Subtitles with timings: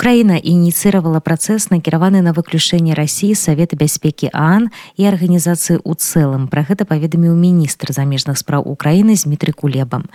[0.00, 6.64] Украіна ініцыравала працэс накіраваны на выключэнне рассіі савета бяспекі аан і арганізацыі ў цэлым пра
[6.64, 10.08] гэта паведаміў міністр замежных спраў украіны змітрый кулебам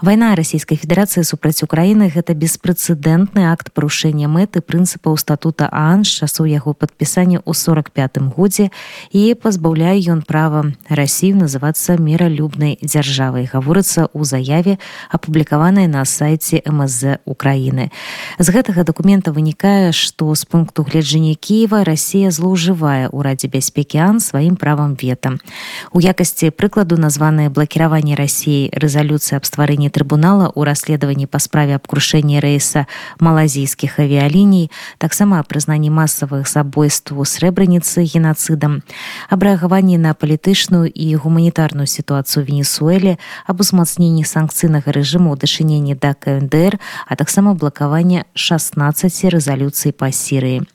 [0.00, 6.48] вайна расійскай федэрацыі супраць украіны гэта беспрэцэдэнтны акт парушэння мэты прынцыпаў статута аан з часу
[6.48, 8.72] яго падпісання ў 45 годзе
[9.12, 14.80] і пазбаўляе ён права рассію называцца міралюбнай дзяржавай гаворыцца ў заяве
[15.12, 17.92] апублікаванай на сайце мз украіны
[18.40, 23.97] з гэтага дакумента дакумента вынікае што з пункту гледжання Киева Росія злоўжывае ў радзе бяспекі
[23.97, 25.41] ан сваім правам вета
[25.89, 31.89] у якасці прыкладу названае блакіраванне рассіі рэзалюцыі аб стварэнні трыбунала ў расследаванні па справе аб
[31.89, 32.85] крушэнні рэйса
[33.17, 34.69] малазійскіх авіяліній
[35.01, 38.85] таксама прызнанні масавых забойству срэбраніцы генацыдам
[39.33, 43.17] аб рэагаванні на палітычную і гуманітарную сітуацыю венесуэле
[43.49, 46.77] аб узмацненні санкцыйнага рэжыму ў дачыненні да кндр
[47.09, 50.68] а таксама блакаванне 16 15 рэзалюцый па сірыі.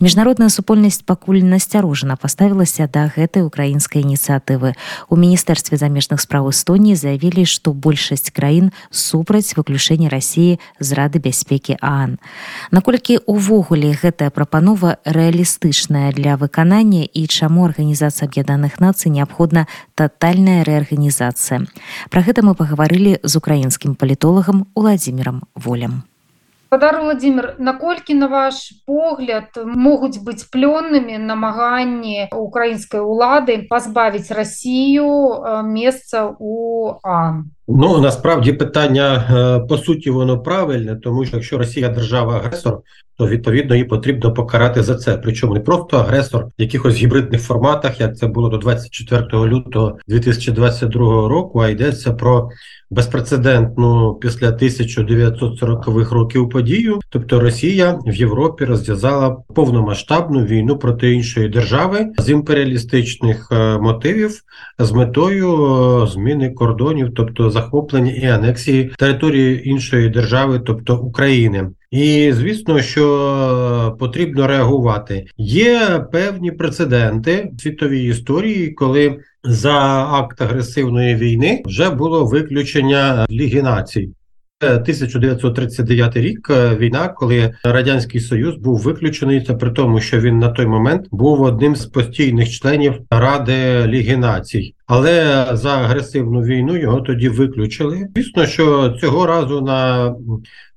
[0.00, 4.72] Міжнародная супольнасць пакуль насцярожана паставілася да гэтай украінскай ініцыятывы.
[5.12, 11.76] У міністэрстве замежных спраў Эстоніі заявілі, што большасць краін супраць выключэння рассіі з рады бяспекі
[11.80, 12.16] Аан.
[12.72, 21.68] Наколькі увогуле гэтая прапанова рэалістычная для выканання і чаму арганізацыя аб'яднаных нацый неабходна татальная рэарганізацыя.
[22.08, 26.13] Пра гэта мы пагаварылі з украінскім палітолагам Уладзімірам волям.
[26.69, 36.29] Спадар Владимир, наколькі на ваш погляд могуць быць плённымі намаганні украінскай улады пазбавіць Расію месца
[36.37, 37.49] у Ан?
[37.68, 42.78] Ну насправді питання по суті воно правильне, тому що якщо Росія держава-агресор,
[43.18, 45.16] то відповідно її потрібно покарати за це.
[45.16, 51.28] Причому не просто агресор в якихось гібридних форматах, як це було до 24 лютого 2022
[51.28, 52.48] року, а йдеться про
[52.90, 56.98] безпрецедентну після 1940-х років подію.
[57.10, 63.48] Тобто Росія в Європі розв'язала повномасштабну війну проти іншої держави з імперіалістичних
[63.80, 64.40] мотивів
[64.78, 71.70] з метою зміни кордонів, тобто захоплення і анексії території іншої держави, тобто України.
[71.90, 75.26] І звісно, що потрібно реагувати.
[75.38, 83.62] Є певні прецеденти в світовій історії, коли за акт агресивної війни вже було виключення Ліги
[83.62, 84.10] націй.
[84.66, 90.66] 1939 рік війна, коли радянський союз був виключений, це при тому, що він на той
[90.66, 97.28] момент був одним з постійних членів Ради Ліги націй, але за агресивну війну його тоді
[97.28, 98.08] виключили.
[98.16, 100.14] Звісно, що цього разу на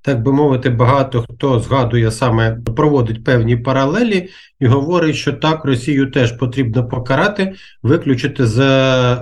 [0.08, 6.12] так би мовити, багато хто згадує саме проводить певні паралелі і говорить, що так Росію
[6.12, 7.54] теж потрібно покарати,
[7.84, 8.60] виключити з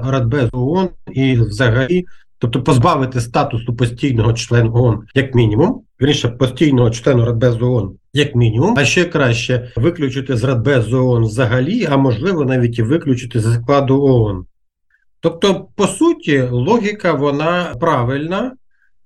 [0.04, 2.06] Радбезу ООН і взагалі.
[2.40, 8.76] Тобто позбавити статусу постійного члена ООН як мінімум, вірніше постійного члену Радбезу ООН як мінімум,
[8.78, 14.04] а ще краще виключити з Радбезу ООН взагалі, а можливо навіть і виключити з складу
[14.04, 14.46] ООН.
[15.20, 18.52] Тобто, по суті, логіка вона правильна,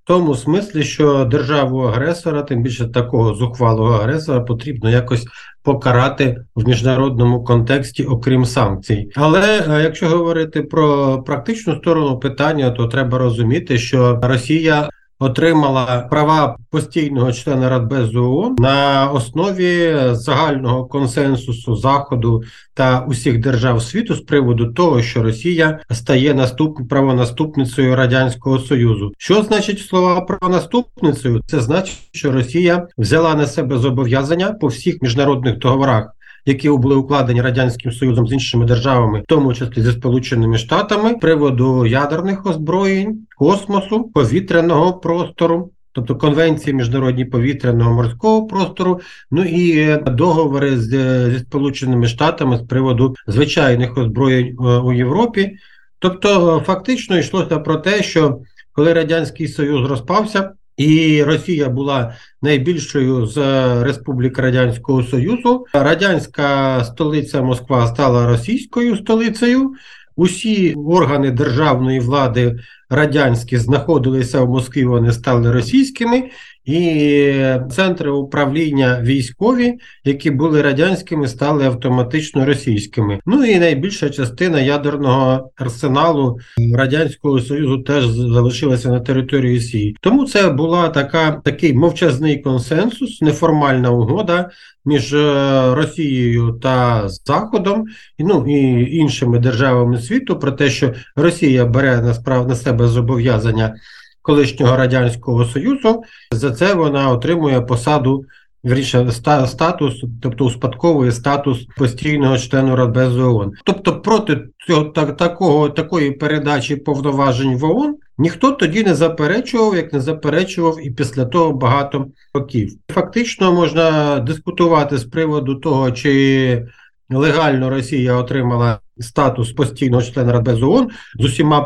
[0.09, 5.25] тому смислі, що державу агресора, тим більше такого зухвалого агресора, потрібно якось
[5.63, 9.09] покарати в міжнародному контексті, окрім санкцій.
[9.15, 16.57] Але е, якщо говорити про практичну сторону питання, то треба розуміти, що Росія отримала права
[16.69, 22.43] постійного члена Радбезу ООН на основі загального консенсусу Заходу
[22.73, 29.11] та усіх держав світу з приводу того, що Росія стає наступ правонаступницею радянського союзу.
[29.17, 31.41] Що значить слова правонаступницею?
[31.47, 36.11] Це значить, що Росія взяла на себе зобов'язання по всіх міжнародних договорах
[36.49, 41.85] які були укладені радянським союзом з іншими державами, в тому числі зі сполученими штатами, приводу
[41.85, 45.71] ядерних озброєнь, космосу, повітряного простору.
[45.91, 48.99] Тобто конвенції міжнародні повітряного морського простору,
[49.31, 50.89] ну і договори з,
[51.29, 55.51] зі Сполученими Штатами з приводу звичайних озброєнь е, у Європі.
[55.99, 58.39] Тобто, фактично йшлося про те, що
[58.71, 63.37] коли Радянський Союз розпався, і Росія була найбільшою з
[63.83, 65.65] Республік Радянського Союзу.
[65.73, 69.73] Радянська столиця Москва стала російською столицею.
[70.15, 72.59] Усі органи державної влади
[72.89, 74.85] радянські знаходилися в Москві.
[74.85, 76.23] Вони стали російськими,
[76.69, 77.33] і
[77.71, 79.73] центри управління військові,
[80.05, 83.19] які були радянськими, стали автоматично російськими.
[83.25, 86.39] Ну і найбільша частина ядерного арсеналу
[86.75, 89.97] радянського союзу теж залишилася на території Росії.
[90.01, 94.49] Тому це була така такий мовчазний консенсус, неформальна угода
[94.85, 97.85] між е, Росією та Заходом,
[98.19, 103.75] ну і іншими державами світу про те, що Росія бере на справ на себе зобов'язання
[104.21, 106.03] колишнього радянського союзу.
[106.31, 108.25] За це вона отримує посаду
[108.65, 109.11] вірніше,
[109.47, 113.51] статус, тобто успадковує статус постійного члену Радбезу ООН.
[113.65, 119.93] Тобто, проти цього так, такого такої передачі повноважень в ООН ніхто тоді не заперечував, як
[119.93, 122.73] не заперечував і після того багато років.
[122.93, 126.67] Фактично можна дискутувати з приводу того, чи
[127.09, 131.61] легально Росія отримала статус постійного члена Радбезу ООН з усіма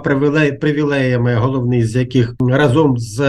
[0.61, 3.21] привілеями, головний з яких разом з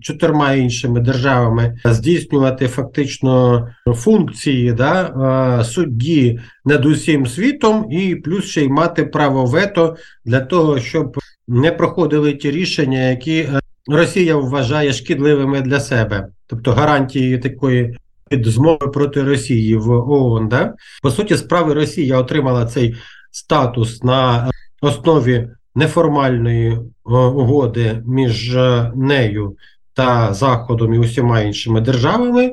[0.00, 8.68] чотирма іншими державами здійснювати фактично функції да, судді над усім світом, і плюс ще й
[8.68, 11.18] мати право вето для того, щоб
[11.48, 17.96] не проходили ті рішення, які е, Росія вважає шкідливими для себе, тобто гарантії такої
[18.28, 20.48] під змови проти Росії в ООН.
[20.48, 20.74] Да?
[21.02, 22.96] По суті, справи Росія отримала цей
[23.38, 24.50] статус на
[24.80, 29.56] основі неформальної е, угоди між е, нею
[29.94, 32.52] та Заходом і усіма іншими державами.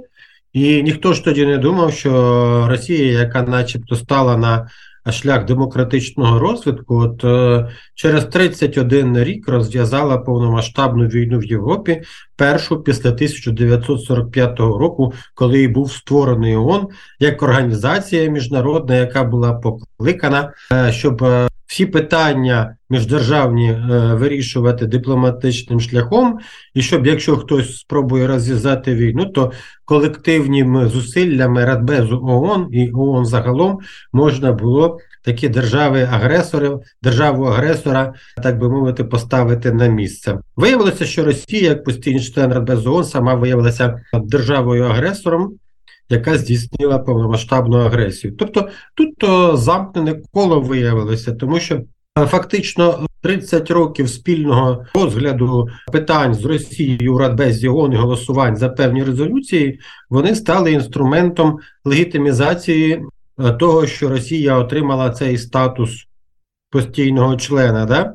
[0.54, 2.12] І ніхто ж тоді не думав, що
[2.70, 4.70] Росія, яка, начебто, стала на
[5.12, 12.02] шлях демократичного розвитку, от е, через 31 рік розв'язала повномасштабну війну в Європі,
[12.36, 16.88] першу після 1945 року, коли і був створений ООН
[17.19, 23.77] як організація міжнародна, яка була покликана, е, щоб е, всі питання міждержавні е,
[24.13, 26.39] вирішувати дипломатичним шляхом,
[26.73, 29.51] і щоб якщо хтось спробує розв'язати війну, то
[29.85, 33.79] колективними зусиллями Радбезу ООН і ООН загалом
[34.13, 38.13] можна було такі держави-агресори, державу-агресора,
[38.44, 40.39] так би мовити, поставити на місце.
[40.56, 45.53] Виявилося, що Росія, як постійний член Радбезу ООН, сама виявилася державою-агресором
[46.10, 48.36] яка здійснила повномасштабну агресію.
[48.36, 56.34] Тобто тут то замкнене коло виявилося, тому що е, фактично 30 років спільного розгляду питань
[56.34, 59.80] з Росією у Радбезі ООН і голосувань за певні резолюції,
[60.10, 63.04] вони стали інструментом легітимізації
[63.40, 66.08] е, того, що Росія отримала цей статус
[66.72, 67.86] постійного члена.
[67.86, 68.13] Да?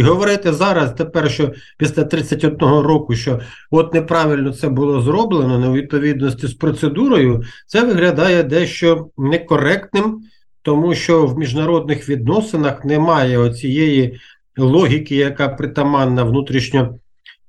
[0.00, 5.72] І говорити зараз, тепер, що після 31 року, що от неправильно це було зроблено, у
[5.72, 10.20] відповідності з процедурою, це виглядає дещо некоректним,
[10.62, 14.20] тому що в міжнародних відносинах немає оцієї
[14.58, 16.94] логіки, яка притаманна внутрішньо.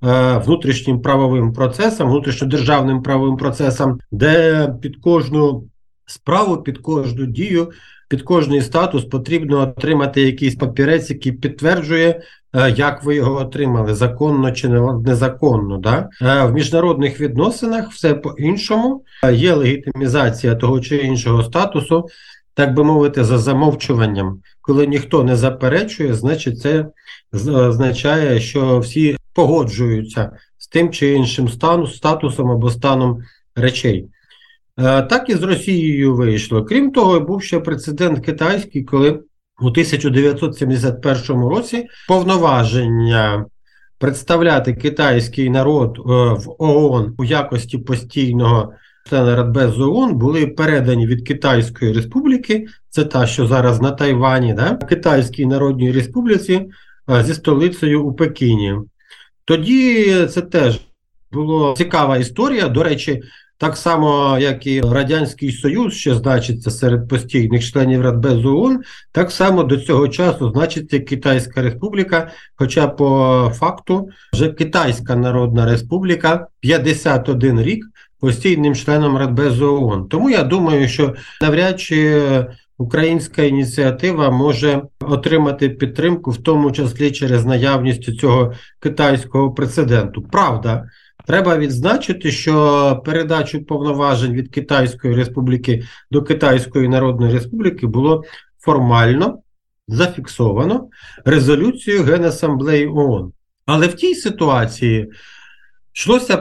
[0.03, 5.63] Е, внутрішнім правовим процесам, внутрішньодержавним правовим процесам, де під кожну
[6.05, 7.71] справу, під кожну дію
[8.11, 12.21] під кожний статус потрібно отримати якийсь папірець, який підтверджує,
[12.53, 14.69] е, як ви його отримали, законно чи
[15.05, 15.77] незаконно.
[15.77, 16.09] Да?
[16.21, 22.05] Е, в міжнародних відносинах все по-іншому е, є легітимізація того чи іншого статусу,
[22.53, 24.39] так би мовити, за замовчуванням.
[24.61, 26.85] Коли ніхто не заперечує, значить це
[27.47, 31.49] означає, що всі погоджуються з тим чи іншим
[31.87, 33.21] статусом або станом
[33.55, 34.09] речей.
[34.77, 36.65] Е, так і з Росією вийшло.
[36.65, 39.09] Крім того, був ще прецедент китайський, коли
[39.61, 43.45] у 1971 році повноваження
[43.97, 46.01] представляти китайський народ е,
[46.33, 48.73] в ООН у якості постійного
[49.09, 54.75] члена Радбезу ООН були передані від Китайської Республіки, це та, що зараз на Тайвані, да?
[54.75, 56.65] Китайській Народній Республіці
[57.09, 58.75] е, зі столицею у Пекіні.
[59.45, 60.79] Тоді це теж
[61.31, 62.67] була цікава історія.
[62.67, 63.21] До речі,
[63.61, 68.79] так само, як і Радянський Союз, що значиться серед постійних членів Радбезу ООН,
[69.11, 72.31] так само до цього часу значиться Китайська Республіка.
[72.55, 77.85] Хоча по факту вже Китайська Народна Республіка 51 рік
[78.19, 80.07] постійним членом Радбезу ООН.
[80.07, 82.21] Тому я думаю, що навряд чи
[82.77, 90.21] українська ініціатива може отримати підтримку, в тому числі через наявність цього китайського прецеденту.
[90.21, 90.85] Правда.
[91.31, 98.23] Треба відзначити, що передачу повноважень від Китайської Республіки до Китайської Народної Республіки було
[98.59, 99.39] формально
[99.87, 100.87] зафіксовано
[101.25, 103.31] резолюцією Генасамблеї ООН.
[103.65, 105.11] Але в тій ситуації
[105.95, 106.37] йшлося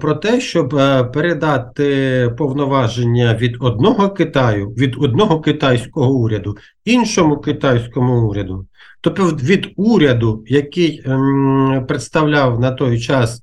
[0.00, 8.28] про те, щоб е, передати повноваження від одного Китаю, від одного китайського уряду іншому китайському
[8.28, 8.66] уряду.
[9.00, 13.42] Тобто від уряду, який ем, представляв на той час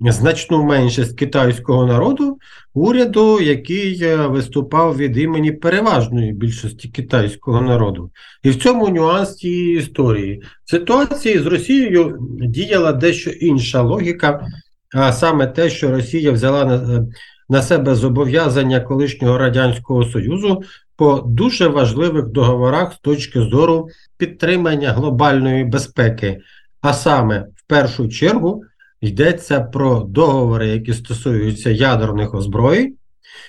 [0.00, 2.38] значну меншість китайського народу,
[2.74, 8.10] уряду, який е, виступав від імені переважної більшості китайського народу.
[8.42, 10.42] І в цьому нюанс цієї історії.
[10.64, 14.46] В ситуації з Росією діяла дещо інша логіка,
[14.94, 17.06] а саме те, що Росія взяла на,
[17.48, 20.62] на себе зобов'язання колишнього Радянського Союзу
[20.96, 26.40] по дуже важливих договорах з точки зору підтримання глобальної безпеки.
[26.80, 28.64] А саме, в першу чергу,
[29.00, 32.94] йдеться про договори, які стосуються ядерних озброєнь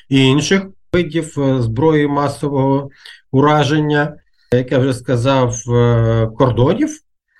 [0.10, 2.90] і інших видів е, зброї масового
[3.32, 4.16] ураження,
[4.54, 6.90] як я вже сказав, е, кордонів,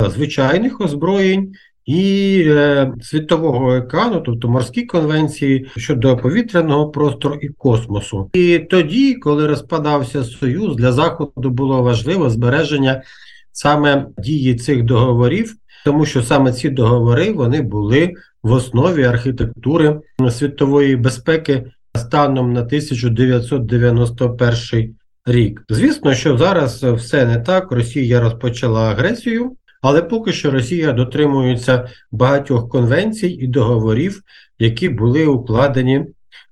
[0.10, 1.54] звичайних озброєнь.
[1.86, 8.30] І е, світового екрану, тобто морські конвенції щодо повітряного простору і космосу.
[8.34, 13.04] І тоді, коли розпадався Союз, для Заходу було важливо збереження
[13.52, 20.00] саме дії цих договорів тому що саме ці договори вони були в основі архітектури
[20.32, 21.64] світової безпеки
[21.96, 24.96] станом на 1991
[25.26, 25.64] рік.
[25.70, 27.72] Звісно, що зараз все не так.
[27.72, 34.22] Росія розпочала агресію, але поки що Росія дотримується багатьох конвенцій і договорів,
[34.60, 36.06] які були укладені.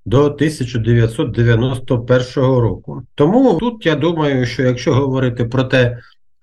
[0.06, 3.04] До 1991 року.
[3.16, 5.98] Тому тут я думаю, що якщо говорити про те,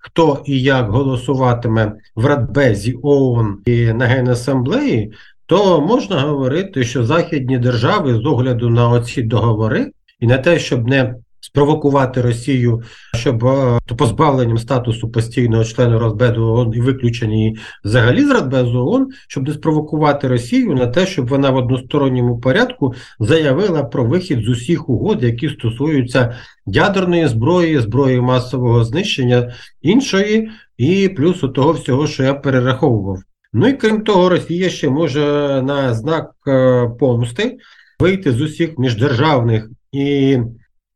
[0.07, 5.11] хто і як голосуватиме в Радбезі ООН і на Генасамблеї,
[5.45, 10.87] то можна говорити, що західні держави з огляду на оці договори і на те, щоб
[10.87, 11.15] не
[11.47, 12.81] спровокувати Росію,
[13.15, 19.47] щоб е, позбавленням статусу постійного члена Радбезу ООН і виключені взагалі з Радбезу ООН, щоб
[19.47, 24.89] не спровокувати Росію на те, щоб вона в односторонньому порядку заявила про вихід з усіх
[24.89, 26.35] угод, які стосуються
[26.65, 33.17] ядерної зброї, зброї масового знищення іншої, і плюсу того всього, що я перераховував.
[33.53, 35.21] Ну і крім того, Росія ще може
[35.65, 37.57] на знак е, помсти
[37.99, 40.37] вийти з усіх міждержавних і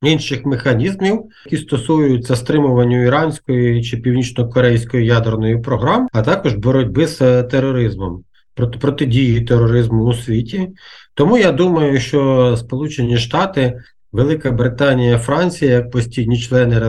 [0.01, 7.43] інших механізмів, які стосуються стримування іранської чи північно-корейської ядерної програм, а також боротьби з е,
[7.43, 10.69] тероризмом проти протидії тероризму у світі.
[11.13, 13.79] Тому я думаю, що Сполучені Штати.
[14.11, 16.79] Велика Британія, Франція, як постійні члени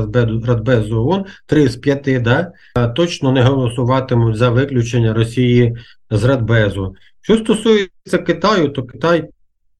[0.47, 2.53] Радбезу ООН, три з п'яти, да,
[2.97, 5.77] точно не голосуватимуть за виключення Росії
[6.11, 6.95] з Радбезу.
[7.21, 9.29] Що стосується Китаю, то Китай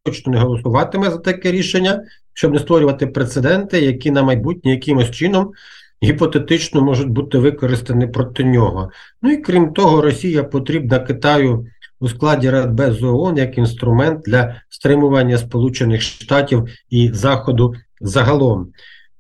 [0.03, 2.03] точно не голосуватиме за таке рішення,
[2.35, 5.53] щоб не створювати прецеденти, які на майбутнє якимось чином
[6.03, 8.91] гіпотетично можуть бути використані проти нього.
[9.23, 11.67] Ну і крім того, Росія потрібна Китаю
[12.01, 18.69] у складі Радбезу ООН як інструмент для стримування Сполучених Штатів і Заходу загалом.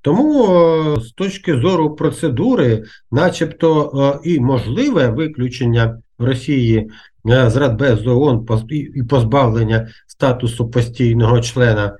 [0.00, 6.90] Тому з точки зору процедури, начебто і можливе виключення Росії
[7.28, 11.96] Е, з Радбезу ООН і позбавлення статусу постійного члена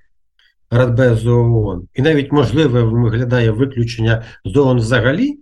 [0.73, 5.39] Радбезу ООН, і навіть можливе виглядає виключення з ООН взагалі.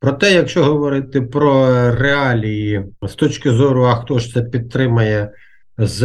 [0.00, 5.30] Проте, якщо говорити про реалії з точки зору, а хто ж це підтримає
[5.78, 6.00] з,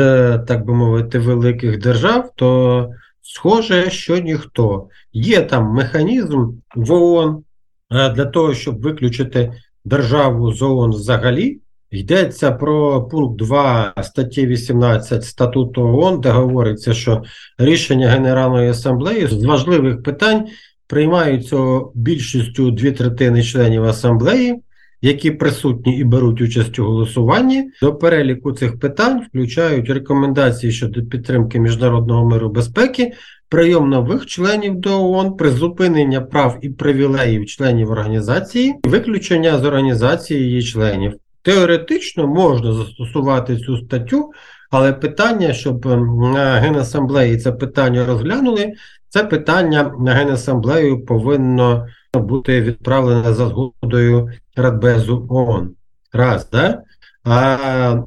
[0.48, 2.90] так би мовити, великих держав, то
[3.22, 4.88] схоже, що ніхто.
[5.14, 7.44] Є там механізм в ООН
[7.92, 9.54] е, для того, щоб виключити
[9.86, 11.60] державу з ООН взагалі.
[11.92, 17.24] Йдеться про пункт 2 статті 18 статуту ООН, де говориться, що
[17.58, 20.46] рішення Генеральної асамблеї з важливих питань
[20.88, 21.58] приймаються
[21.96, 24.56] більшістю дві третини членів асамблеї,
[25.02, 27.70] які присутні і беруть участь у голосуванні.
[27.82, 33.12] До переліку цих питань включають рекомендації щодо підтримки міжнародного миру безпеки,
[33.50, 40.64] прийом нових членів до ООН, призупинення прав і привілеїв членів організації, виключення з організації її
[40.64, 41.14] членів.
[41.48, 44.32] Теоретично можна застосувати цю статтю,
[44.72, 48.74] але питання, щоб ем, на Генасамблеї це питання розглянули,
[49.10, 55.72] це питання на Генасамблею повинно бути відправлене за згодою Радбезу ООН.
[56.14, 56.82] Раз, да?
[57.24, 57.58] А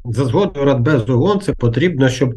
[0.05, 2.33] за згодою Радбезу ООН це потрібно, щоб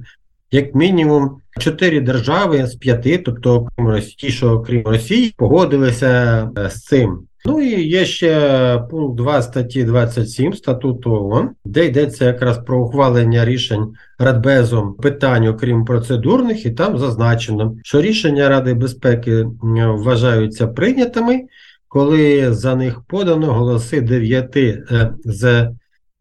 [0.51, 6.83] як мінімум чотири держави з п'яти, тобто окрім Росії, що окрім Росії, погодилися е, з
[6.83, 7.27] цим.
[7.47, 13.45] Ну і є ще пункт 2 статті 27 статуту ООН, де йдеться якраз про ухвалення
[13.45, 21.41] рішень Радбезом питань, окрім процедурних, і там зазначено, що рішення Ради безпеки вважаються прийнятими,
[21.89, 25.71] коли за них подано голоси 9 е, з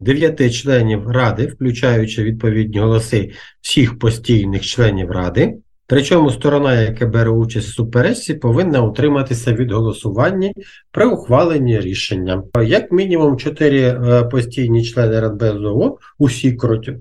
[0.00, 5.54] 9 членів Ради, включаючи відповідні голоси всіх постійних членів Ради.
[5.86, 10.52] Причому сторона, яка бере участь в суперечці, повинна утриматися від голосування
[10.90, 12.42] при ухваленні рішення.
[12.64, 16.58] Як мінімум, чотири е, постійні члени Радбезу ООН, усі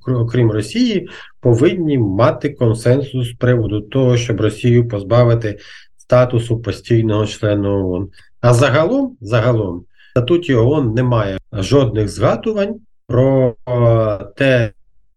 [0.08, 1.10] окрім Росії,
[1.42, 5.60] повинні мати консенсус з приводу того, щоб Росію позбавити
[5.98, 8.10] статусу постійного члена ООН.
[8.42, 12.76] А загалом, загалом, в статуті ООН немає жодних згадувань
[13.08, 14.72] про е, те,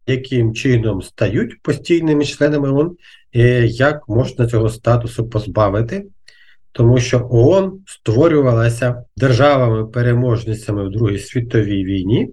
[0.06, 2.96] яким чином стають постійними членами ООН,
[3.66, 6.06] як можна цього статусу позбавити,
[6.72, 12.30] тому що ООН створювалася державами-переможницями в Другій світовій війні,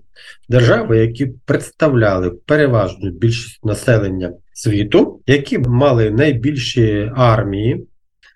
[0.50, 7.88] держави, які представляли переважну більшість населення світу, які мали найбільші армії,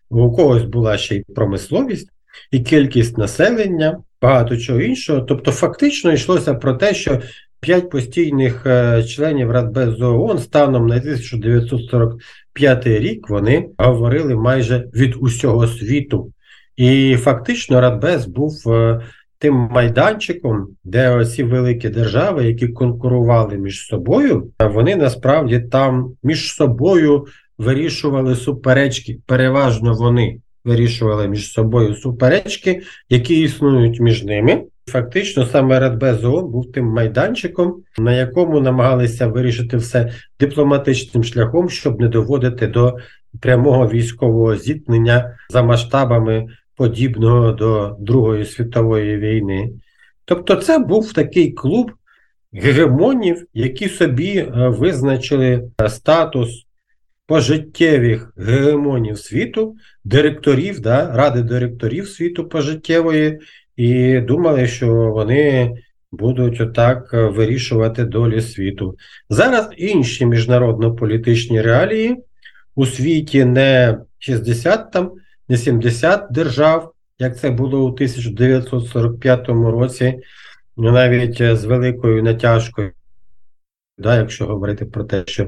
[0.10, 2.10] у когось була ще й промисловість,
[2.52, 5.22] і кількість населення, багато чого іншого.
[5.22, 7.22] Тобто, фактично йшлося про те, що
[7.60, 15.68] П'ять постійних е, членів Радбезу ООН станом на 1945 рік вони говорили майже від усього
[15.68, 16.32] світу.
[16.76, 19.02] І фактично Радбез був е,
[19.40, 27.26] тим майданчиком, де оці великі держави, які конкурували між собою, вони насправді там між собою
[27.58, 29.20] вирішували суперечки.
[29.26, 34.64] Переважно вони вирішували між собою суперечки, які існують між ними.
[34.92, 42.08] Фактично, саме Радбез був тим майданчиком, на якому намагалися вирішити все дипломатичним шляхом, щоб не
[42.08, 42.98] доводити до
[43.42, 49.70] прямого військового зіткнення за масштабами подібного до Другої світової війни.
[50.26, 51.92] Тобто, це був такий клуб
[52.54, 56.66] гегемонів, які собі е, визначили е, статус
[57.26, 63.40] пожиттєвих гегемонів світу, директорів, да, ради директорів світу пожиттєвої
[63.78, 65.74] і думали, що вони
[66.12, 68.98] будуть отак е, вирішувати долі світу.
[69.30, 72.18] Зараз інші міжнародно-політичні реалії
[72.76, 75.12] у світі не 60 там,
[75.50, 80.20] не 70 держав, як це було у 1945 році,
[80.78, 82.92] навіть з великою натяжкою,
[83.98, 85.48] да, якщо говорити про те, що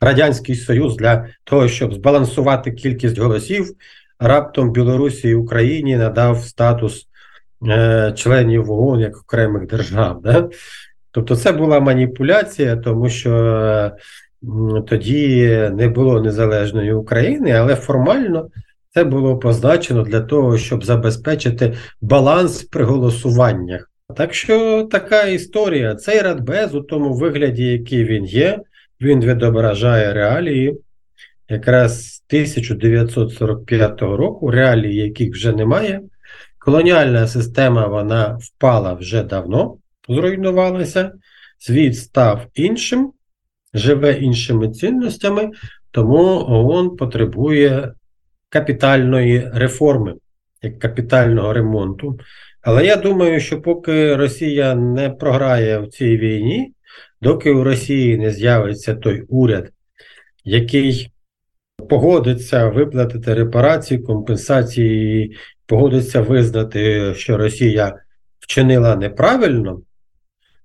[0.00, 3.76] Радянський Союз для того, щоб збалансувати кількість голосів,
[4.18, 7.13] раптом Білорусі і Україні надав статус Е,
[8.14, 10.22] членів ООН як окремих держав.
[10.22, 10.48] Да?
[11.10, 13.92] Тобто це була маніпуляція, тому що
[14.86, 18.48] тоді не було незалежної України, але формально
[18.94, 23.90] це було позначено для того, щоб забезпечити баланс при голосуваннях.
[24.16, 25.94] Так що така історія.
[25.94, 28.58] Цей радбез у тому вигляді, який він є,
[29.00, 30.78] він відображає реалії.
[31.48, 36.00] Якраз 1945 року, реалії, яких вже немає,
[36.64, 39.76] Колоніальна система вона впала вже давно,
[40.08, 41.12] зруйнувалася,
[41.58, 43.12] світ став іншим,
[43.74, 45.50] живе іншими цінностями,
[45.90, 47.92] тому ООН потребує
[48.48, 50.14] капітальної реформи,
[50.62, 52.18] як капітального ремонту.
[52.62, 56.72] Але я думаю, що поки Росія не програє в цій війні,
[57.20, 59.70] доки у Росії не з'явиться той уряд,
[60.44, 61.12] який
[61.88, 67.94] погодиться виплатити репарації, компенсації погодиться визнати, що Росія
[68.40, 69.80] вчинила неправильно,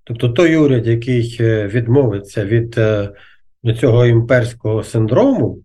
[0.04, 3.10] тобто той уряд, який е, відмовиться від е,
[3.80, 5.58] цього імперського синдрому,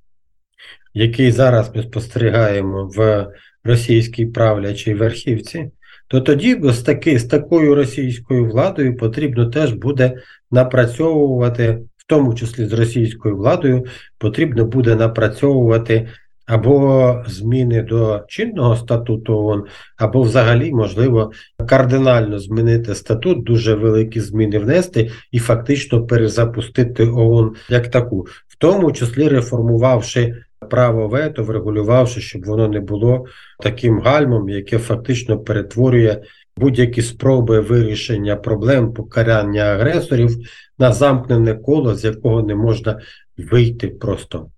[0.93, 3.27] який зараз ми спостерігаємо в
[3.63, 5.71] російській правлячій верхівці,
[6.07, 10.13] то тоді з таки, з такою російською владою потрібно теж буде
[10.51, 13.85] напрацьовувати, в тому числі з російською владою,
[14.17, 16.07] потрібно буде напрацьовувати
[16.45, 19.63] або зміни до чинного статуту ООН,
[19.97, 21.31] або взагалі, можливо,
[21.67, 28.91] кардинально змінити статут, дуже великі зміни внести і фактично перезапустити ООН як таку, в тому
[28.91, 30.35] числі реформувавши.
[30.69, 33.25] Право вето, врегулювавши, щоб воно не було
[33.59, 36.21] таким гальмом, яке фактично перетворює
[36.57, 40.37] будь-які спроби вирішення проблем покарання агресорів
[40.79, 42.99] на замкнене коло, з якого не можна
[43.37, 44.49] вийти просто.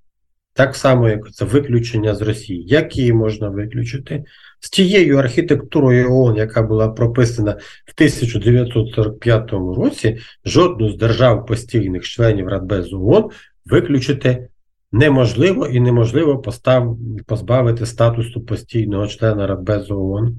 [0.53, 2.63] Так само, як це виключення з Росії.
[2.67, 4.23] Як її можна виключити?
[4.59, 7.51] З тією архітектурою ООН, яка була прописана
[7.85, 13.29] в 1945 році, жодну з держав постійних членів Радбезу ООН
[13.65, 14.47] виключити
[14.91, 20.37] неможливо і неможливо постав, позбавити статусу постійного члена Радбезу ООН.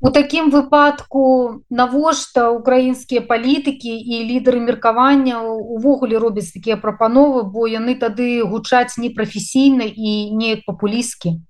[0.00, 7.98] У такім випадку навошта украінскія палітыкі і лідары меркавання увогуле робяць такія прапановы, бо яны
[7.98, 11.40] тады гучаць непрафесійна і неяк папулісткі.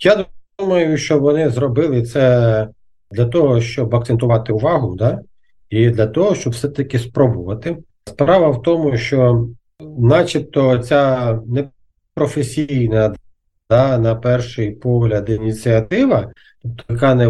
[0.00, 0.24] Я
[0.58, 2.68] думаю, що вони зробили це
[3.10, 5.20] для того, щоб акцентувати увагу, да?
[5.70, 7.76] і для того, щоб все-таки спробувати.
[8.04, 9.48] Справа в тому, що,
[9.98, 11.38] начебто, ця
[12.14, 13.14] професійна
[13.73, 16.31] да, на перший погляд ініціатива,
[16.61, 17.27] тобто яка не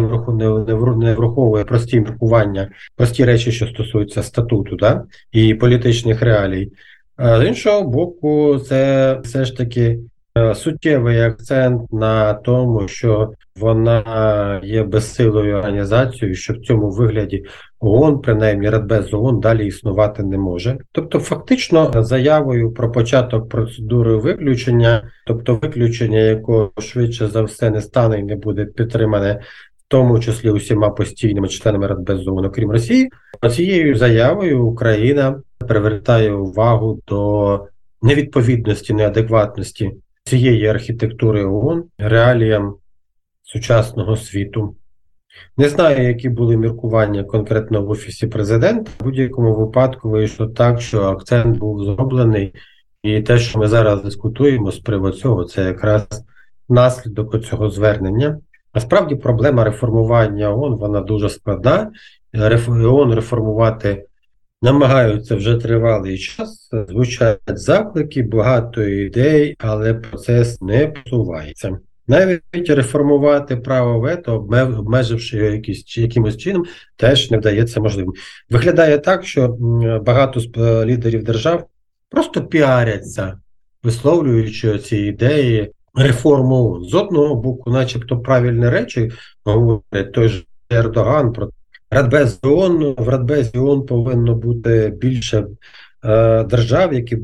[1.14, 6.72] враховує прості міркування, прості речі, що стосуються статуту да, і політичних реалій.
[7.16, 9.98] А з іншого боку, це все ж таки
[10.38, 17.44] Е, суттєвий акцент на тому, що вона є безсилою організацією, що в цьому вигляді
[17.80, 20.78] ООН, принаймні Радбез ООН, далі існувати не може.
[20.92, 28.18] Тобто, фактично, заявою про початок процедури виключення, тобто виключення, якого швидше за все не стане
[28.18, 29.40] і не буде підтримане.
[29.78, 33.10] В тому числі усіма постійними членами Радбезу, окрім Росії,
[33.50, 37.60] цією заявою Україна привертає увагу до
[38.02, 39.92] невідповідності, неадекватності
[40.24, 42.74] цієї архітектури ООН реаліям
[43.44, 44.76] сучасного світу.
[45.56, 48.90] Не знаю, які були міркування конкретно в Офісі президента.
[49.00, 52.54] В будь-якому випадку вийшло так, що акцент був зроблений,
[53.02, 56.24] і те, що ми зараз дискутуємо з приводу цього, це якраз
[56.68, 58.38] наслідок цього звернення.
[58.74, 61.90] Насправді, проблема реформування ООН вона дуже складна.
[62.68, 64.06] ООН реформувати
[64.62, 71.78] намагаються вже тривалий час, звучать заклики, багато ідей, але процес не посувається.
[72.08, 74.34] Навіть реформувати право вето,
[74.78, 76.64] обмеживши його якісь, якимось чином,
[76.96, 78.12] теж не вдається можливим.
[78.50, 79.48] Виглядає так, що
[80.06, 80.40] багато
[80.84, 81.66] лідерів держав
[82.10, 83.38] просто піаряться,
[83.82, 89.12] висловлюючи ці ідеї реформу з одного боку, начебто правильні речі,
[89.44, 91.50] говорять той же Ердоган про
[91.90, 95.46] Радбез ООН, в Радбезі ООН повинно бути більше
[96.04, 97.18] е, держав, які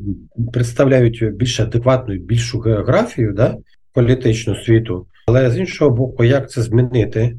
[0.52, 3.56] представляють більш адекватну, більшу географію да,
[3.92, 5.06] політичну світу.
[5.26, 7.36] Але з іншого боку, як це змінити?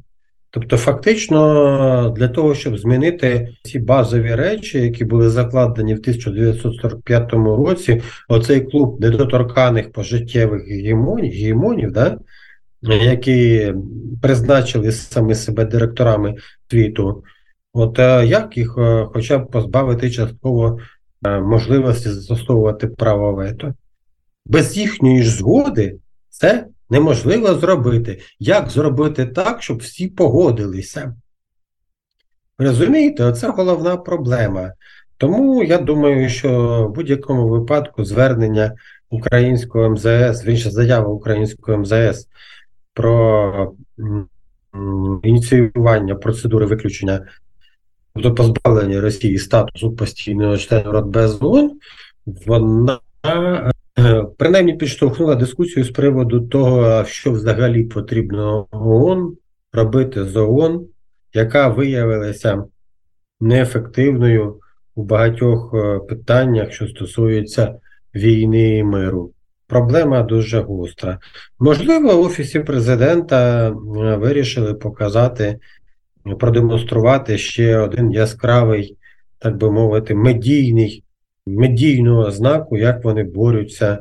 [0.53, 8.01] Тобто, фактично, для того, щоб змінити ці базові речі, які були закладені в 1945 році,
[8.29, 12.17] оцей клуб недоторканих пожиттєвих гегемонів да,
[12.81, 13.73] які
[14.21, 16.35] призначили самі себе директорами
[16.71, 17.23] світу,
[17.73, 20.79] от е, як їх е, хоча б позбавити частково
[21.25, 23.73] е, можливості застосовувати право вето?
[24.45, 25.95] Без їхньої ж згоди
[26.41, 28.19] це неможливо зробити.
[28.39, 31.15] Як зробити так, щоб всі погодилися?
[32.57, 34.73] Розумієте, це головна проблема.
[35.17, 36.51] Тому я думаю, що
[36.87, 38.73] в будь-якому випадку звернення
[39.09, 42.27] українського МЗС, інша заява українського МЗС
[42.93, 43.73] про
[45.23, 47.27] ініціювання процедури виключення
[48.15, 51.71] до позбавлення Росії статусу постійного члена Радбез ООН,
[52.25, 53.70] вона е,
[54.37, 59.37] принаймні підштовхнула дискусію з приводу того, що взагалі потрібно ООН
[59.73, 60.87] робити з ООН,
[61.33, 62.63] яка виявилася
[63.39, 64.59] неефективною
[64.95, 67.75] у багатьох е, питаннях, що стосуються
[68.15, 69.31] війни і миру.
[69.67, 71.19] Проблема дуже гостра.
[71.59, 73.69] Можливо, в Офісі президента
[74.17, 75.59] вирішили показати,
[76.39, 78.97] продемонструвати ще один яскравий,
[79.39, 81.03] так би мовити, медійний,
[81.47, 83.99] медійну ознаку, як вони борються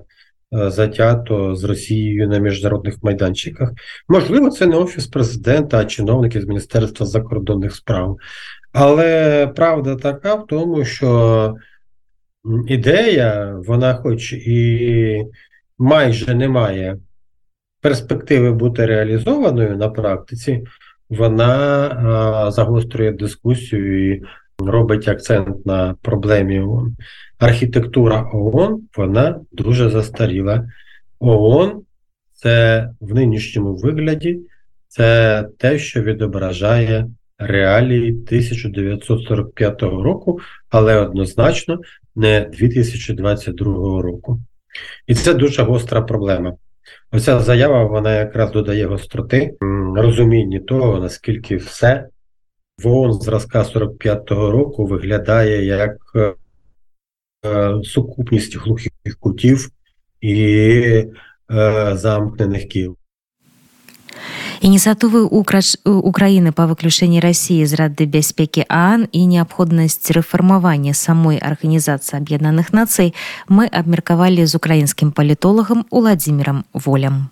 [0.54, 3.70] е, затято з Росією на міжнародних майданчиках.
[4.08, 8.16] Можливо, це не Офіс президента, а чиновники з Міністерства закордонних справ.
[8.72, 11.54] Але правда така в тому, що
[12.68, 15.24] ідея, вона хоч і
[15.78, 16.98] майже немає
[17.80, 20.64] перспективи бути реалізованою на практиці,
[21.10, 24.22] вона а, загострює дискусію і
[24.68, 26.96] робить акцент на проблемі ООН.
[27.38, 30.68] Архітектура ООН вона дуже застаріла.
[31.18, 31.82] ООН
[32.32, 34.40] це в нинішньому вигляді
[34.88, 41.80] це те, що відображає реалії 1945 року, але однозначно
[42.16, 44.40] не 2022 року.
[45.06, 46.54] І це дуже гостра проблема.
[47.12, 49.54] Оця заява вона якраз додає гостроти
[49.96, 52.06] розумінні того, наскільки все
[52.83, 56.33] в ООН зразка 45-го року виглядає як е,
[57.45, 59.69] е, сукупність глухих кутів
[60.21, 60.43] і
[61.51, 62.97] е, замкнених кіл.
[64.65, 65.21] ініцыятывы
[65.85, 73.13] Украіны па выключэнні рассіі з рады бяспекі аан і неабходнасць рэфармавання самой арганізацыі аб'яднаных нацый
[73.47, 77.23] мы абмеркавалі з украінскім палітолагам уладзімірам волям